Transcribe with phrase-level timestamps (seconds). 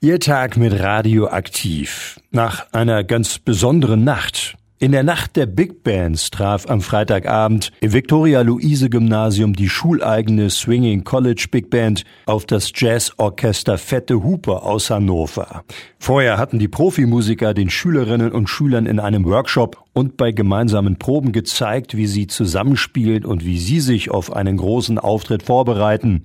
[0.00, 2.20] Ihr Tag mit Radioaktiv.
[2.30, 4.54] Nach einer ganz besonderen Nacht.
[4.78, 11.48] In der Nacht der Big Bands traf am Freitagabend im Victoria-Luise-Gymnasium die schuleigene Swinging College
[11.50, 15.64] Big Band auf das Jazzorchester Fette Huper aus Hannover.
[15.98, 21.32] Vorher hatten die Profimusiker den Schülerinnen und Schülern in einem Workshop und bei gemeinsamen Proben
[21.32, 26.24] gezeigt, wie sie zusammenspielen und wie sie sich auf einen großen Auftritt vorbereiten.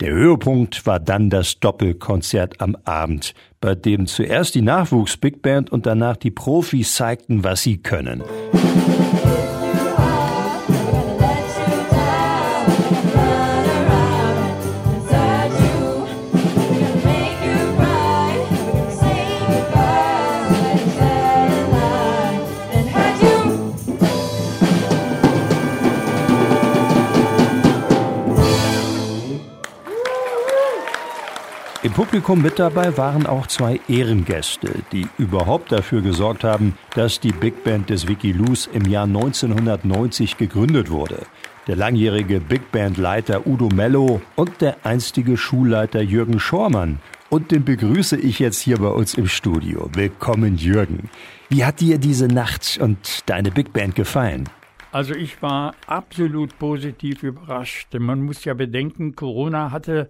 [0.00, 5.86] Der Höhepunkt war dann das Doppelkonzert am Abend, bei dem zuerst die Nachwuchs-Big Band und
[5.86, 8.22] danach die Profis zeigten, was sie können.
[31.92, 37.32] Im Publikum mit dabei waren auch zwei Ehrengäste, die überhaupt dafür gesorgt haben, dass die
[37.32, 41.26] Big Band des Wikilus im Jahr 1990 gegründet wurde.
[41.66, 46.98] Der langjährige Big Band Leiter Udo Mello und der einstige Schulleiter Jürgen Schormann.
[47.28, 49.90] Und den begrüße ich jetzt hier bei uns im Studio.
[49.92, 51.10] Willkommen, Jürgen.
[51.50, 54.48] Wie hat dir diese Nacht und deine Big Band gefallen?
[54.92, 57.88] Also ich war absolut positiv überrascht.
[57.98, 60.08] Man muss ja bedenken, Corona hatte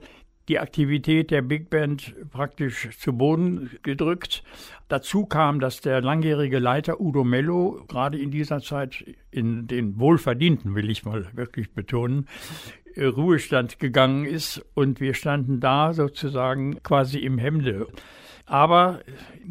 [0.53, 4.45] die Aktivität der Big Band praktisch zu Boden gedrückt.
[4.89, 10.75] Dazu kam, dass der langjährige Leiter Udo Mello gerade in dieser Zeit in den wohlverdienten,
[10.75, 12.27] will ich mal wirklich betonen,
[12.99, 17.87] Ruhestand gegangen ist und wir standen da sozusagen quasi im Hemde.
[18.47, 19.01] Aber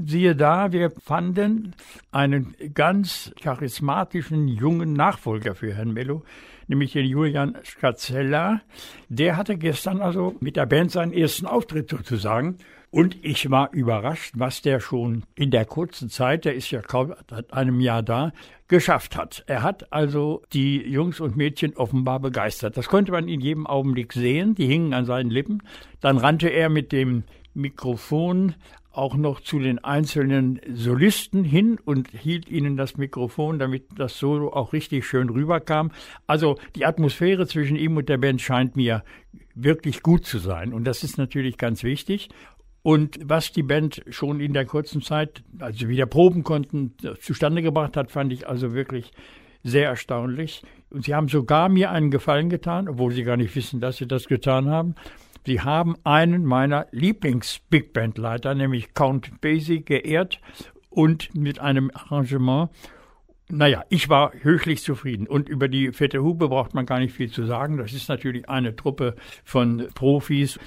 [0.06, 1.74] siehe da, wir fanden
[2.12, 6.24] einen ganz charismatischen jungen Nachfolger für Herrn Mello,
[6.68, 8.62] nämlich den Julian Scazzella.
[9.10, 12.58] Der hatte gestern also mit der Band seinen ersten Auftritt sozusagen.
[12.92, 17.14] Und ich war überrascht, was der schon in der kurzen Zeit, der ist ja kaum
[17.30, 18.34] seit einem Jahr da,
[18.68, 19.46] geschafft hat.
[19.48, 22.76] Er hat also die Jungs und Mädchen offenbar begeistert.
[22.76, 24.56] Das konnte man in jedem Augenblick sehen.
[24.56, 25.64] Die hingen an seinen Lippen.
[26.02, 27.24] Dann rannte er mit dem
[27.54, 28.56] Mikrofon
[28.92, 34.52] auch noch zu den einzelnen Solisten hin und hielt ihnen das Mikrofon, damit das Solo
[34.52, 35.92] auch richtig schön rüberkam.
[36.28, 39.04] Also die Atmosphäre zwischen ihm und der Band scheint mir
[39.56, 40.74] wirklich gut zu sein.
[40.74, 42.30] Und das ist natürlich ganz wichtig.
[42.84, 47.96] Und was die Band schon in der kurzen Zeit, also wieder proben konnten, zustande gebracht
[47.96, 49.12] hat, fand ich also wirklich
[49.64, 50.64] sehr erstaunlich.
[50.90, 54.08] Und sie haben sogar mir einen Gefallen getan, obwohl sie gar nicht wissen, dass sie
[54.08, 54.96] das getan haben.
[55.46, 60.40] Sie haben einen meiner Lieblings-Big Band-Leiter, nämlich Count Basie, geehrt
[60.90, 62.70] und mit einem Arrangement.
[63.52, 65.28] Naja, ich war höchlich zufrieden.
[65.28, 67.78] Und über die Fette Hupe braucht man gar nicht viel zu sagen.
[67.78, 70.58] Das ist natürlich eine Truppe von Profis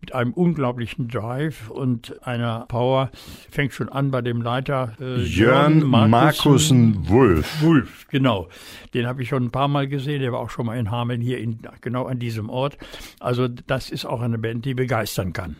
[0.00, 3.10] mit einem unglaublichen Drive und einer Power.
[3.50, 7.62] Fängt schon an bei dem Leiter äh, Jörn Markussen Wulf.
[7.62, 8.48] Wulf, genau.
[8.94, 10.20] Den habe ich schon ein paar Mal gesehen.
[10.20, 12.76] Der war auch schon mal in Hameln hier in, genau an diesem Ort.
[13.20, 15.56] Also das ist auch eine Band, die begeistern kann.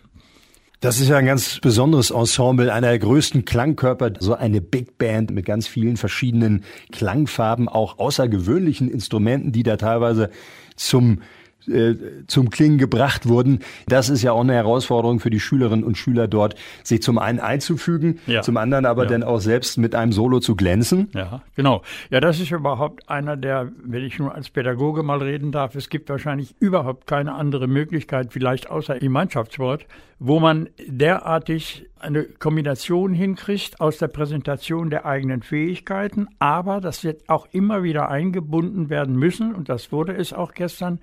[0.83, 5.31] Das ist ja ein ganz besonderes Ensemble, einer der größten Klangkörper, so eine Big Band
[5.31, 10.29] mit ganz vielen verschiedenen Klangfarben, auch außergewöhnlichen Instrumenten, die da teilweise
[10.75, 11.21] zum
[11.69, 11.95] äh,
[12.27, 13.61] zum Klingen gebracht wurden.
[13.87, 17.41] Das ist ja auch eine Herausforderung für die Schülerinnen und Schüler dort, sich zum einen
[17.41, 18.43] einzufügen, ja.
[18.43, 19.11] zum anderen aber ja.
[19.11, 21.09] dann auch selbst mit einem Solo zu glänzen.
[21.15, 21.83] Ja, genau.
[22.11, 25.89] Ja, das ist überhaupt einer der, wenn ich nur als Pädagoge mal reden darf, es
[25.89, 29.87] gibt wahrscheinlich überhaupt keine andere Möglichkeit, vielleicht außer im Mannschaftssport,
[30.19, 37.29] wo man derartig eine Kombination hinkriegt aus der Präsentation der eigenen Fähigkeiten, aber das wird
[37.29, 41.01] auch immer wieder eingebunden werden müssen, und das wurde es auch gestern,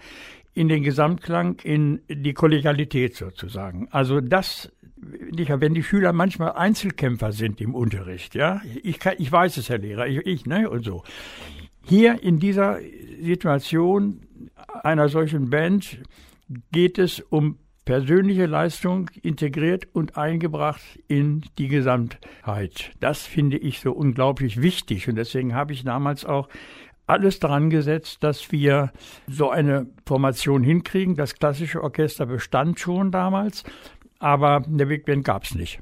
[0.54, 3.88] in den Gesamtklang, in die Kollegialität sozusagen.
[3.92, 9.58] Also das, wenn die Schüler manchmal Einzelkämpfer sind im Unterricht, ja, ich, kann, ich weiß
[9.58, 11.04] es, Herr Lehrer, ich, ich, ne, und so.
[11.86, 12.80] Hier in dieser
[13.22, 14.22] Situation
[14.84, 16.00] einer solchen Band
[16.72, 17.58] geht es um
[17.90, 22.92] persönliche Leistung integriert und eingebracht in die Gesamtheit.
[23.00, 26.50] Das finde ich so unglaublich wichtig und deswegen habe ich damals auch
[27.08, 28.92] alles daran gesetzt, dass wir
[29.28, 31.16] so eine Formation hinkriegen.
[31.16, 33.64] Das klassische Orchester bestand schon damals,
[34.20, 35.80] aber eine Big Band gab es nicht.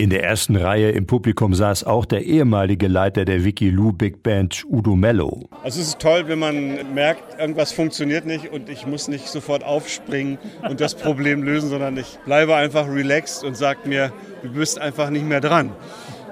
[0.00, 4.64] In der ersten Reihe im Publikum saß auch der ehemalige Leiter der Wikilou Big Band,
[4.66, 5.46] Udo Mello.
[5.62, 9.62] Also es ist toll, wenn man merkt, irgendwas funktioniert nicht und ich muss nicht sofort
[9.62, 14.10] aufspringen und das Problem lösen, sondern ich bleibe einfach relaxed und sage mir,
[14.42, 15.70] du bist einfach nicht mehr dran.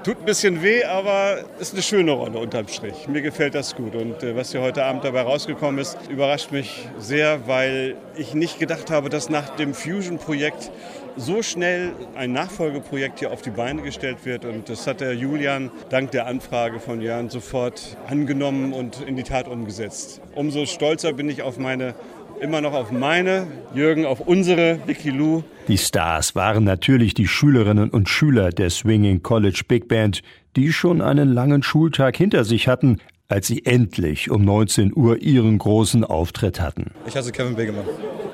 [0.05, 3.09] Tut ein bisschen weh, aber ist eine schöne Rolle unterm Strich.
[3.09, 3.97] Mir gefällt das gut.
[3.97, 8.61] Und äh, was hier heute Abend dabei rausgekommen ist, überrascht mich sehr, weil ich nicht
[8.61, 10.71] gedacht habe, dass nach dem Fusion-Projekt
[11.17, 14.45] so schnell ein Nachfolgeprojekt hier auf die Beine gestellt wird.
[14.45, 19.25] Und das hat der Julian dank der Anfrage von Jörn sofort angenommen und in die
[19.25, 20.21] Tat umgesetzt.
[20.37, 21.95] Umso stolzer bin ich auf meine
[22.41, 25.43] immer noch auf meine, Jürgen auf unsere Vicky Lou.
[25.69, 30.23] Die Stars waren natürlich die Schülerinnen und Schüler der Swinging College Big Band,
[30.57, 32.99] die schon einen langen Schultag hinter sich hatten,
[33.29, 36.93] als sie endlich um 19 Uhr ihren großen Auftritt hatten.
[37.07, 37.85] Ich heiße Kevin Begemann.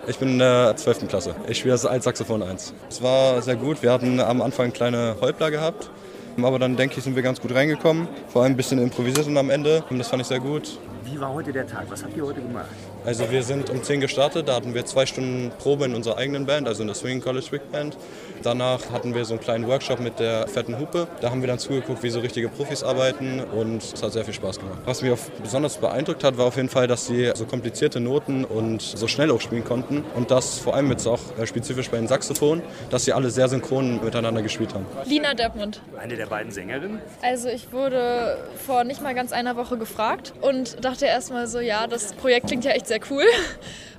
[0.06, 1.08] Ich bin in der 12.
[1.08, 1.34] Klasse.
[1.48, 2.74] Ich spiele das Altsaxophon 1.
[2.88, 3.82] Es war sehr gut.
[3.82, 5.90] Wir hatten am Anfang kleine Häuptler gehabt.
[6.36, 8.08] Aber dann denke ich, sind wir ganz gut reingekommen.
[8.28, 9.84] Vor allem ein bisschen improvisiert und am Ende.
[9.88, 10.78] Und das fand ich sehr gut.
[11.04, 11.86] Wie war heute der Tag?
[11.90, 12.66] Was habt ihr heute gemacht?
[13.06, 16.46] Also wir sind um 10 gestartet, da hatten wir zwei Stunden Probe in unserer eigenen
[16.46, 17.98] Band, also in der Swing College Big Band.
[18.42, 21.06] Danach hatten wir so einen kleinen Workshop mit der fetten Hupe.
[21.20, 24.32] Da haben wir dann zugeguckt, wie so richtige Profis arbeiten und es hat sehr viel
[24.32, 24.78] Spaß gemacht.
[24.86, 25.12] Was mich
[25.42, 29.30] besonders beeindruckt hat, war auf jeden Fall, dass sie so komplizierte Noten und so schnell
[29.30, 33.04] auch spielen konnten und das vor allem jetzt auch äh, spezifisch bei den Saxophonen, dass
[33.04, 34.86] sie alle sehr synchron miteinander gespielt haben.
[35.04, 35.82] Lina Deppmund.
[35.98, 37.00] Eine der beiden Sängerinnen?
[37.20, 41.86] Also ich wurde vor nicht mal ganz einer Woche gefragt und dachte erstmal so, ja,
[41.86, 43.24] das Projekt klingt ja echt sehr cool.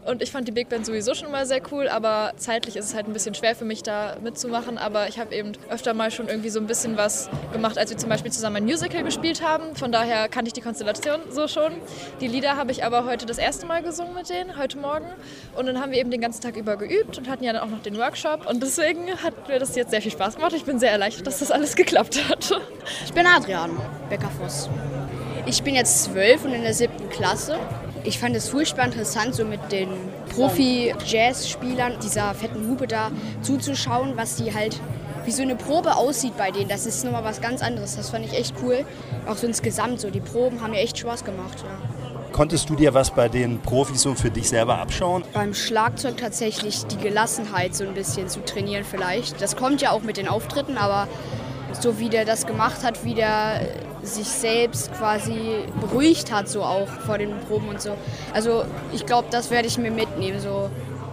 [0.05, 2.93] Und ich fand die Big Band sowieso schon mal sehr cool, aber zeitlich ist es
[2.93, 4.77] halt ein bisschen schwer für mich da mitzumachen.
[4.77, 7.97] Aber ich habe eben öfter mal schon irgendwie so ein bisschen was gemacht, als wir
[7.97, 9.75] zum Beispiel zusammen ein Musical gespielt haben.
[9.75, 11.73] Von daher kannte ich die Konstellation so schon.
[12.21, 15.07] Die Lieder habe ich aber heute das erste Mal gesungen mit denen, heute Morgen.
[15.55, 17.71] Und dann haben wir eben den ganzen Tag über geübt und hatten ja dann auch
[17.71, 18.47] noch den Workshop.
[18.47, 20.53] Und deswegen hat mir das jetzt sehr viel Spaß gemacht.
[20.53, 22.51] Ich bin sehr erleichtert, dass das alles geklappt hat.
[23.05, 23.71] Ich bin Adrian
[24.09, 24.69] Beckerfuss.
[25.47, 27.57] Ich bin jetzt zwölf und in der siebten Klasse.
[28.05, 29.89] Ich fand es furchtbar interessant, so mit den
[30.35, 33.09] Profi-Jazz-Spielern dieser fetten Hupe da
[33.41, 34.79] zuzuschauen, was die halt,
[35.25, 36.69] wie so eine Probe aussieht bei denen.
[36.69, 37.95] Das ist nochmal was ganz anderes.
[37.95, 38.85] Das fand ich echt cool.
[39.27, 40.11] Auch so insgesamt so.
[40.11, 41.63] Die Proben haben mir echt Spaß gemacht.
[41.63, 42.31] Ja.
[42.31, 45.23] Konntest du dir was bei den Profis so für dich selber abschauen?
[45.33, 49.41] Beim Schlagzeug tatsächlich die Gelassenheit so ein bisschen zu trainieren vielleicht.
[49.41, 51.07] Das kommt ja auch mit den Auftritten, aber
[51.79, 53.61] so wie der das gemacht hat, wie der
[54.05, 57.97] sich selbst quasi beruhigt hat, so auch vor den Proben und so.
[58.33, 60.39] Also ich glaube, das werde ich mir mitnehmen.
[60.39, 60.69] So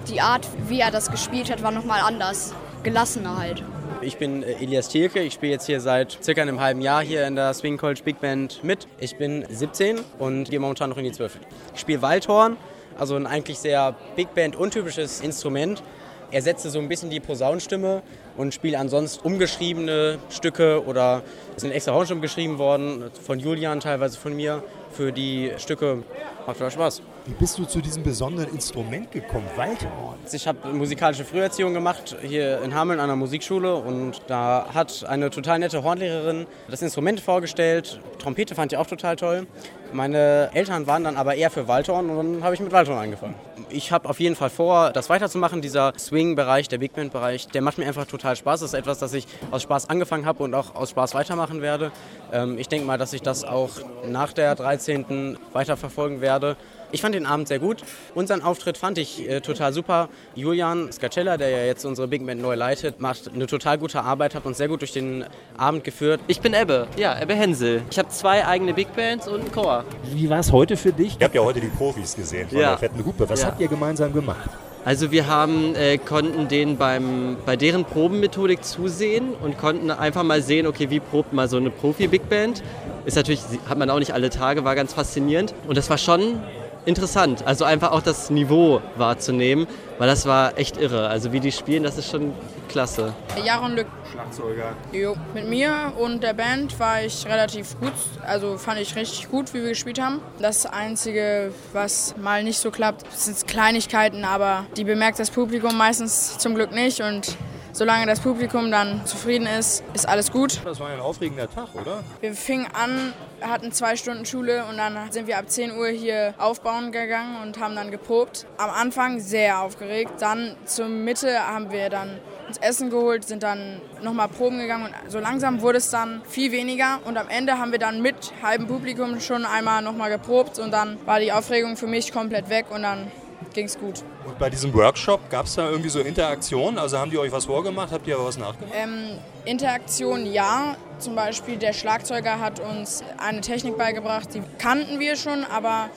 [0.09, 3.63] die Art, wie er das gespielt hat, war nochmal anders, gelassener halt.
[4.01, 7.27] Ich bin äh, Elias Thielke, ich spiele jetzt hier seit circa einem halben Jahr hier
[7.27, 8.89] in der Swing College Big Band mit.
[8.99, 11.39] Ich bin 17 und gehe momentan noch in die 12.
[11.75, 12.57] Ich spiele Waldhorn,
[12.99, 15.83] also ein eigentlich sehr Big Band untypisches Instrument.
[16.33, 18.03] Er setzte so ein bisschen die Posaunenstimme
[18.39, 21.23] und spiele ansonsten umgeschriebene Stücke oder
[21.55, 26.03] es sind extra Hornstimmen geschrieben worden, von Julian, teilweise von mir, für die Stücke.
[26.47, 27.03] Macht total Spaß.
[27.27, 30.19] Wie bist du zu diesem besonderen Instrument gekommen, Waldhorn?
[30.33, 35.29] Ich habe musikalische Früherziehung gemacht hier in Hameln an der Musikschule und da hat eine
[35.29, 38.01] total nette Hornlehrerin das Instrument vorgestellt.
[38.19, 39.47] Trompete fand ich auch total toll.
[39.93, 43.35] Meine Eltern waren dann aber eher für Waldhorn und dann habe ich mit Waldhorn angefangen.
[43.69, 45.61] Ich habe auf jeden Fall vor, das weiterzumachen.
[45.61, 48.61] Dieser Swing-Bereich, der Big Band-Bereich, der macht mir einfach total Spaß.
[48.61, 51.91] Das ist etwas, das ich aus Spaß angefangen habe und auch aus Spaß weitermachen werde.
[52.33, 53.71] Ähm, ich denke mal, dass ich das auch
[54.07, 55.39] nach der 13.
[55.53, 56.57] weiterverfolgen werde.
[56.95, 57.83] Ich fand den Abend sehr gut.
[58.15, 60.11] Unseren Auftritt fand ich äh, total super.
[60.35, 64.35] Julian Scacella, der ja jetzt unsere Big Band neu leitet, macht eine total gute Arbeit,
[64.35, 65.25] hat uns sehr gut durch den
[65.57, 66.21] Abend geführt.
[66.27, 67.83] Ich bin Ebbe, ja, Ebbe Hensel.
[67.91, 69.82] Ich habe zwei eigene Big Bands und einen Chor.
[70.13, 71.17] Wie war es heute für dich?
[71.21, 72.71] Ihr habt ja heute die Profis gesehen von Ja.
[72.71, 73.29] der fetten Hupe.
[73.29, 73.49] Was Ja.
[73.49, 74.49] habt ihr gemeinsam gemacht?
[74.85, 80.43] Also wir haben, äh, konnten denen beim, bei deren Probenmethodik zusehen und konnten einfach mal
[80.43, 82.63] sehen, okay, wie probt mal so eine Profi-Big Band.
[83.05, 85.55] Ist natürlich, hat man auch nicht alle Tage, war ganz faszinierend.
[85.69, 86.41] Und das war schon
[86.85, 89.67] interessant, also einfach auch das Niveau wahrzunehmen,
[89.99, 91.09] weil das war echt irre.
[91.09, 92.33] Also wie die spielen, das ist schon
[92.69, 93.15] klasse.
[93.45, 93.87] Jaron Lück.
[94.11, 94.75] Schlagzeuger.
[94.93, 95.15] Jo.
[95.35, 97.93] Mit mir und der Band war ich relativ gut.
[98.27, 100.21] Also fand ich richtig gut, wie wir gespielt haben.
[100.41, 106.39] Das Einzige, was mal nicht so klappt, sind Kleinigkeiten, aber die bemerkt das Publikum meistens
[106.39, 107.01] zum Glück nicht.
[107.01, 107.37] Und
[107.73, 110.61] solange das Publikum dann zufrieden ist, ist alles gut.
[110.65, 112.03] Das war ein aufregender Tag, oder?
[112.21, 116.35] Wir fingen an, hatten zwei Stunden Schule und dann sind wir ab 10 Uhr hier
[116.39, 118.47] aufbauen gegangen und haben dann geprobt.
[118.59, 120.13] Am Anfang sehr aufgeregt.
[120.21, 122.19] Dann zur Mitte haben wir dann
[122.49, 126.53] uns Essen geholt, sind dann nochmal proben gegangen und so langsam wurde es dann viel
[126.53, 130.71] weniger und am Ende haben wir dann mit halbem Publikum schon einmal nochmal geprobt und
[130.71, 133.11] dann war die Aufregung für mich komplett weg und dann
[133.53, 134.03] ging es gut.
[134.25, 136.79] Und bei diesem Workshop gab es da irgendwie so Interaktion?
[136.79, 137.93] Also haben die euch was vorgemacht?
[137.93, 138.75] Habt ihr aber was nachgemacht?
[138.75, 140.77] Ähm, Interaktion ja.
[140.99, 145.91] Zum Beispiel der Schlagzeuger hat uns eine Technik beigebracht, die kannten wir schon, aber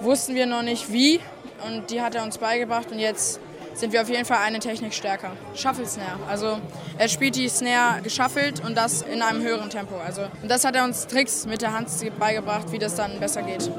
[0.00, 1.20] wussten wir noch nicht wie.
[1.66, 3.38] Und die hat er uns beigebracht und jetzt
[3.74, 5.32] sind wir auf jeden Fall eine Technik stärker.
[5.54, 6.18] Shuffle Snare.
[6.28, 6.58] Also
[6.98, 9.96] er spielt die Snare geschaffelt und das in einem höheren Tempo.
[10.04, 13.42] Also und das hat er uns Tricks mit der Hand beigebracht, wie das dann besser
[13.42, 13.70] geht.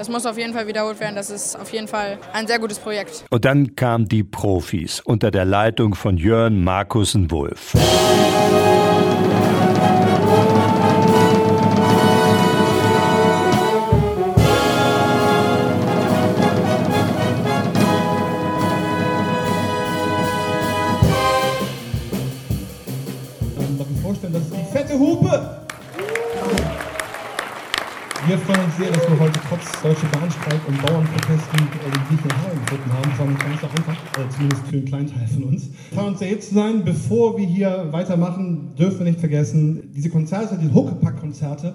[0.00, 1.14] Das muss auf jeden Fall wiederholt werden.
[1.14, 3.26] Das ist auf jeden Fall ein sehr gutes Projekt.
[3.28, 7.30] Und dann kamen die Profis unter der Leitung von Jörn Markusen
[28.30, 32.28] Wir freuen uns sehr, dass wir heute trotz deutscher Bahnstreik und Bauernprotesten äh, den Sieg
[32.28, 33.10] nach Hause gefunden haben.
[33.10, 35.68] Das war nicht ganz einfach, äh, zumindest für einen kleinen Teil von uns.
[35.90, 36.84] Wir freuen uns sehr, hier zu sein.
[36.84, 41.74] Bevor wir hier weitermachen, dürfen wir nicht vergessen, diese Konzerte, die Huckepack-Konzerte,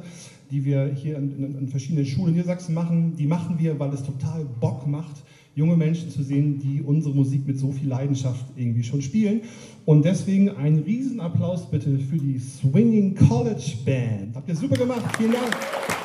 [0.49, 3.89] die wir hier an, an, an verschiedenen Schulen in Niedersachsen machen, die machen wir, weil
[3.89, 5.23] es total Bock macht,
[5.55, 9.41] junge Menschen zu sehen, die unsere Musik mit so viel Leidenschaft irgendwie schon spielen.
[9.83, 14.37] Und deswegen ein Riesenapplaus bitte für die Swinging College Band.
[14.37, 15.03] Habt ihr super gemacht.
[15.17, 16.04] Vielen Dank.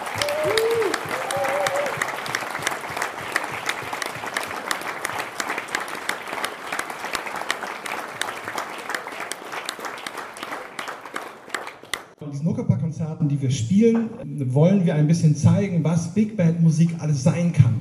[13.40, 14.11] Wir spielen,
[14.47, 17.75] wollen wir ein bisschen zeigen, was Big Band Musik alles sein kann.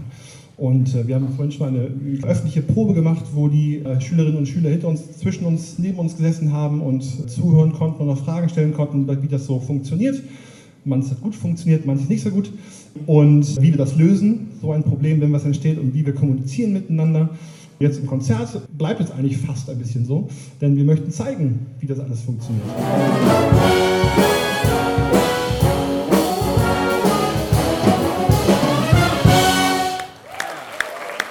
[0.60, 4.38] Und äh, wir haben vorhin schon mal eine öffentliche Probe gemacht, wo die äh, Schülerinnen
[4.38, 8.18] und Schüler hinter uns, zwischen uns, neben uns gesessen haben und zuhören konnten und auch
[8.18, 10.22] Fragen stellen konnten, wie das so funktioniert.
[10.84, 12.51] Manches hat gut funktioniert, manches nicht so gut.
[13.06, 16.74] Und wie wir das lösen, so ein Problem, wenn was entsteht, und wie wir kommunizieren
[16.74, 17.30] miteinander.
[17.80, 20.28] Jetzt im Konzert bleibt es eigentlich fast ein bisschen so,
[20.60, 22.66] denn wir möchten zeigen, wie das alles funktioniert.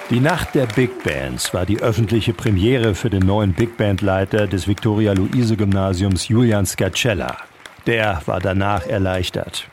[0.09, 4.47] Die Nacht der Big Bands war die öffentliche Premiere für den neuen Big Band Leiter
[4.47, 7.37] des Victoria-Luise-Gymnasiums Julian Scacella.
[7.85, 9.67] Der war danach erleichtert.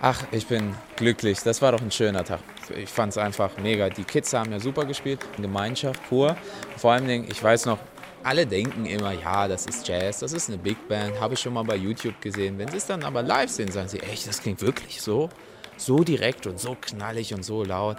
[0.00, 1.40] Ach, ich bin glücklich.
[1.42, 2.38] Das war doch ein schöner Tag.
[2.76, 3.88] Ich fand es einfach mega.
[3.88, 5.26] Die Kids haben ja super gespielt.
[5.36, 6.36] Gemeinschaft pur.
[6.76, 7.80] Vor allem, ich weiß noch,
[8.22, 11.54] alle denken immer, ja, das ist Jazz, das ist eine Big Band, habe ich schon
[11.54, 12.58] mal bei YouTube gesehen.
[12.58, 15.30] Wenn sie es dann aber live sehen, sagen sie, echt, das klingt wirklich so,
[15.76, 17.96] so direkt und so knallig und so laut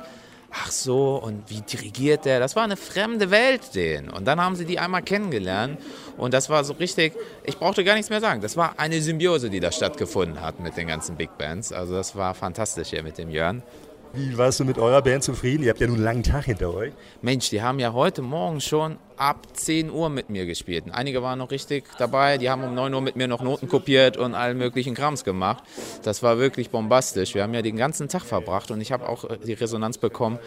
[0.51, 2.39] ach so, und wie dirigiert der?
[2.39, 4.09] Das war eine fremde Welt denen.
[4.09, 5.79] Und dann haben sie die einmal kennengelernt.
[6.17, 7.13] Und das war so richtig,
[7.43, 8.41] ich brauchte gar nichts mehr sagen.
[8.41, 11.71] Das war eine Symbiose, die da stattgefunden hat mit den ganzen Big Bands.
[11.71, 13.63] Also das war fantastisch hier mit dem Jörn.
[14.13, 15.63] Wie warst du mit eurer Band zufrieden?
[15.63, 16.93] Ihr habt ja nun einen langen Tag hinter euch.
[17.21, 20.85] Mensch, die haben ja heute Morgen schon ab 10 Uhr mit mir gespielt.
[20.91, 22.39] Einige waren noch richtig dabei.
[22.39, 25.63] Die haben um 9 Uhr mit mir noch Noten kopiert und allen möglichen Krams gemacht.
[26.01, 27.35] Das war wirklich bombastisch.
[27.35, 30.39] Wir haben ja den ganzen Tag verbracht und ich habe auch äh, die Resonanz bekommen.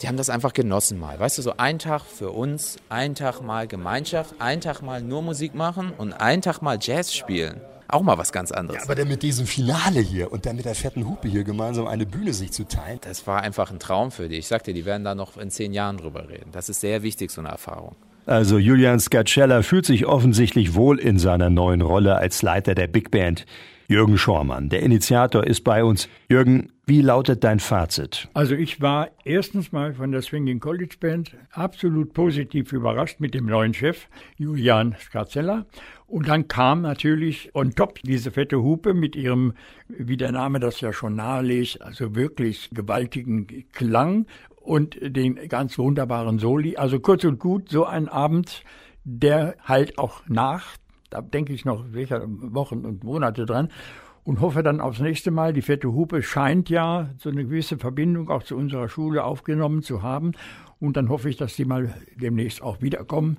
[0.00, 1.18] Die haben das einfach genossen mal.
[1.18, 5.22] Weißt du, so ein Tag für uns, ein Tag mal Gemeinschaft, ein Tag mal nur
[5.22, 7.60] Musik machen und ein Tag mal Jazz spielen
[7.92, 8.82] auch mal was ganz anderes.
[8.82, 11.86] Ja, aber dann mit diesem Finale hier und dann mit der fetten Hupe hier gemeinsam
[11.86, 12.98] eine Bühne sich zu teilen.
[13.02, 14.36] Das war einfach ein Traum für die.
[14.36, 16.50] Ich sagte, die werden da noch in zehn Jahren drüber reden.
[16.52, 17.94] Das ist sehr wichtig, so eine Erfahrung.
[18.24, 23.10] Also Julian Scacella fühlt sich offensichtlich wohl in seiner neuen Rolle als Leiter der Big
[23.10, 23.46] Band.
[23.92, 26.08] Jürgen Schormann, der Initiator, ist bei uns.
[26.30, 28.26] Jürgen, wie lautet dein Fazit?
[28.32, 33.44] Also ich war erstens mal von der Swinging College Band absolut positiv überrascht mit dem
[33.44, 34.08] neuen Chef,
[34.38, 35.66] Julian Scacella.
[36.06, 39.52] Und dann kam natürlich on top diese fette Hupe mit ihrem,
[39.88, 44.24] wie der Name das ja schon nahelegt, also wirklich gewaltigen Klang
[44.56, 46.78] und den ganz wunderbaren Soli.
[46.78, 48.64] Also kurz und gut, so ein Abend,
[49.04, 50.78] der halt auch nach,
[51.12, 53.68] da denke ich noch sicher Wochen und Monate dran
[54.24, 55.52] und hoffe dann aufs nächste Mal.
[55.52, 60.02] Die fette Hupe scheint ja so eine gewisse Verbindung auch zu unserer Schule aufgenommen zu
[60.02, 60.32] haben.
[60.78, 63.36] Und dann hoffe ich, dass die mal demnächst auch wiederkommen.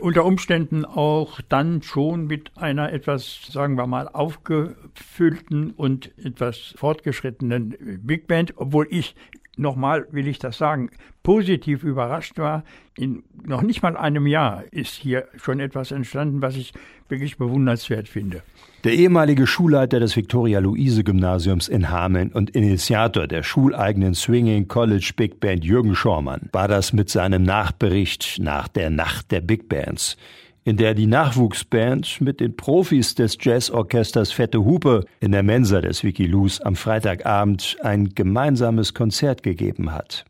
[0.00, 7.76] Unter Umständen auch dann schon mit einer etwas, sagen wir mal, aufgefüllten und etwas fortgeschrittenen
[8.02, 9.14] Big Band, obwohl ich
[9.60, 10.90] nochmal will ich das sagen,
[11.22, 12.64] positiv überrascht war.
[12.96, 16.72] In noch nicht mal einem Jahr ist hier schon etwas entstanden, was ich
[17.08, 18.42] wirklich bewundernswert finde.
[18.84, 25.64] Der ehemalige Schulleiter des Victoria-Luise-Gymnasiums in Hameln und Initiator der schuleigenen Swinging College Big Band
[25.64, 30.16] Jürgen Schormann war das mit seinem Nachbericht nach der Nacht der Big Bands
[30.70, 36.04] in der die Nachwuchsband mit den Profis des Jazzorchesters Fette Hupe in der Mensa des
[36.04, 40.29] Wikilus am Freitagabend ein gemeinsames Konzert gegeben hat.